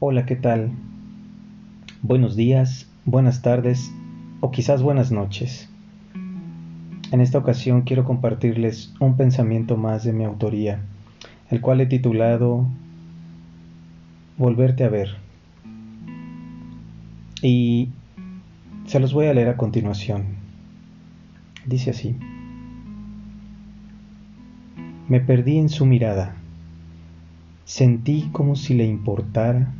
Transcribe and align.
Hola, 0.00 0.26
¿qué 0.26 0.36
tal? 0.36 0.70
Buenos 2.02 2.36
días, 2.36 2.88
buenas 3.04 3.42
tardes 3.42 3.92
o 4.38 4.52
quizás 4.52 4.80
buenas 4.80 5.10
noches. 5.10 5.68
En 7.10 7.20
esta 7.20 7.38
ocasión 7.38 7.82
quiero 7.82 8.04
compartirles 8.04 8.94
un 9.00 9.16
pensamiento 9.16 9.76
más 9.76 10.04
de 10.04 10.12
mi 10.12 10.22
autoría, 10.22 10.82
el 11.50 11.60
cual 11.60 11.80
he 11.80 11.86
titulado 11.86 12.64
Volverte 14.36 14.84
a 14.84 14.88
ver. 14.88 15.16
Y 17.42 17.88
se 18.86 19.00
los 19.00 19.12
voy 19.12 19.26
a 19.26 19.34
leer 19.34 19.48
a 19.48 19.56
continuación. 19.56 20.26
Dice 21.66 21.90
así. 21.90 22.14
Me 25.08 25.18
perdí 25.18 25.58
en 25.58 25.68
su 25.68 25.86
mirada. 25.86 26.36
Sentí 27.64 28.28
como 28.30 28.54
si 28.54 28.74
le 28.74 28.86
importara 28.86 29.74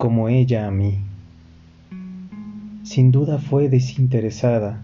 como 0.00 0.30
ella 0.30 0.66
a 0.66 0.70
mí. 0.70 0.94
Sin 2.84 3.12
duda 3.12 3.36
fue 3.36 3.68
desinteresada 3.68 4.82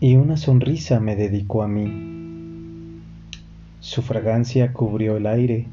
y 0.00 0.16
una 0.16 0.36
sonrisa 0.36 0.98
me 0.98 1.14
dedicó 1.14 1.62
a 1.62 1.68
mí. 1.68 2.98
Su 3.78 4.02
fragancia 4.02 4.72
cubrió 4.72 5.16
el 5.16 5.28
aire 5.28 5.66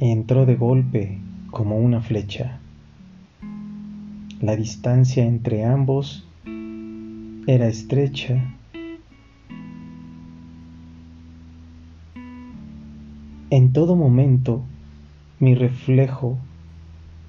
entró 0.00 0.46
de 0.46 0.56
golpe 0.56 1.18
como 1.50 1.76
una 1.76 2.00
flecha. 2.00 2.58
La 4.40 4.56
distancia 4.56 5.26
entre 5.26 5.66
ambos 5.66 6.26
era 7.46 7.68
estrecha. 7.68 8.42
En 13.50 13.74
todo 13.74 13.94
momento 13.94 14.64
mi 15.42 15.56
reflejo 15.56 16.38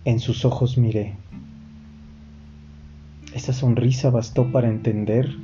en 0.06 0.20
sus 0.20 0.46
ojos 0.46 0.78
miré. 0.78 1.16
Esa 3.34 3.54
sonrisa 3.54 4.12
bastó 4.12 4.52
para 4.52 4.70
entender 4.70 5.36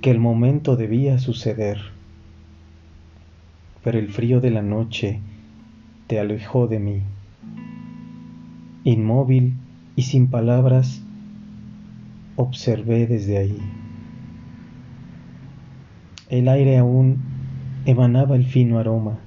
que 0.00 0.12
el 0.12 0.18
momento 0.18 0.76
debía 0.76 1.18
suceder. 1.18 1.78
Pero 3.84 3.98
el 3.98 4.08
frío 4.08 4.40
de 4.40 4.50
la 4.50 4.62
noche 4.62 5.20
te 6.06 6.18
alejó 6.18 6.68
de 6.68 6.78
mí. 6.78 7.02
Inmóvil 8.84 9.52
y 9.94 10.00
sin 10.04 10.28
palabras, 10.28 11.02
observé 12.36 13.06
desde 13.06 13.36
ahí. 13.36 13.58
El 16.30 16.48
aire 16.48 16.78
aún 16.78 17.18
emanaba 17.84 18.36
el 18.36 18.46
fino 18.46 18.78
aroma 18.78 19.18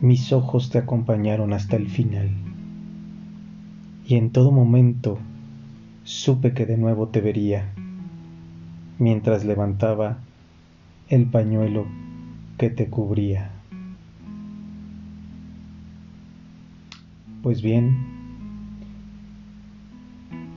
mis 0.00 0.32
ojos 0.32 0.70
te 0.70 0.78
acompañaron 0.78 1.52
hasta 1.52 1.76
el 1.76 1.88
final. 1.88 2.30
Y 4.06 4.16
en 4.16 4.30
todo 4.30 4.52
momento 4.52 5.18
supe 6.04 6.52
que 6.52 6.66
de 6.66 6.76
nuevo 6.76 7.08
te 7.08 7.20
vería, 7.20 7.72
mientras 8.98 9.44
levantaba 9.44 10.18
el 11.08 11.26
pañuelo 11.26 11.86
que 12.58 12.70
te 12.70 12.88
cubría. 12.88 13.50
Pues 17.42 17.62
bien, 17.62 17.96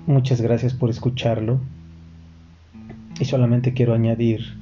muchas 0.06 0.42
gracias 0.42 0.74
por 0.74 0.90
escucharlo. 0.90 1.60
Y 3.20 3.26
solamente 3.26 3.74
quiero 3.74 3.94
añadir 3.94 4.58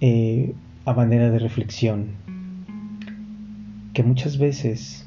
eh, 0.00 0.54
a 0.84 0.92
manera 0.92 1.30
de 1.30 1.38
reflexión 1.38 2.08
que 4.00 4.06
muchas 4.06 4.38
veces 4.38 5.06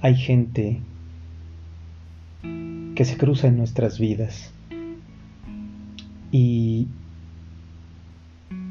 hay 0.00 0.16
gente 0.16 0.80
que 2.94 3.04
se 3.04 3.18
cruza 3.18 3.48
en 3.48 3.58
nuestras 3.58 3.98
vidas 3.98 4.54
y 6.32 6.88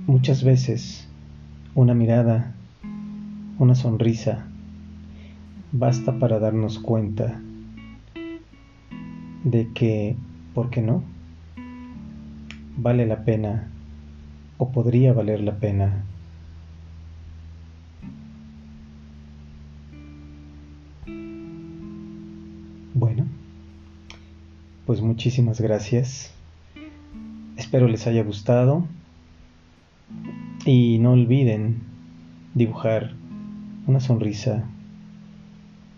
muchas 0.08 0.44
veces 0.44 1.08
una 1.76 1.94
mirada, 1.94 2.56
una 3.60 3.76
sonrisa, 3.76 4.48
basta 5.72 6.18
para 6.18 6.40
darnos 6.40 6.80
cuenta 6.80 7.40
de 9.44 9.72
que, 9.76 10.16
¿por 10.56 10.72
qué 10.72 10.82
no? 10.82 11.04
Vale 12.78 13.06
la 13.06 13.24
pena 13.26 13.68
o 14.58 14.72
podría 14.72 15.14
valer 15.14 15.42
la 15.42 15.58
pena 15.58 16.04
Bueno, 22.94 23.26
pues 24.86 25.02
muchísimas 25.02 25.62
gracias. 25.62 26.34
Espero 27.58 27.88
les 27.88 28.08
haya 28.08 28.24
gustado. 28.24 28.86
Y 30.66 30.98
no 31.00 31.12
olviden 31.12 31.82
dibujar 32.54 33.14
una 33.86 34.00
sonrisa 34.00 34.64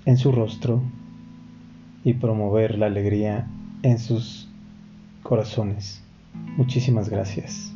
en 0.06 0.18
su 0.18 0.32
rostro 0.32 0.82
y 2.04 2.14
promover 2.14 2.78
la 2.78 2.88
alegría 2.88 3.48
en 3.84 4.00
sus 4.00 4.50
corazones. 5.24 6.04
Muchísimas 6.58 7.10
gracias. 7.10 7.74